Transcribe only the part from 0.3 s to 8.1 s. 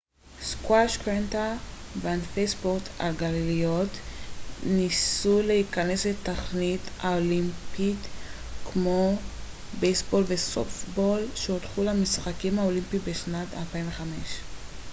סקווש קרטה וענפי ספורט על גלגיליות ניסו להיכנס לתוכנית האולימפית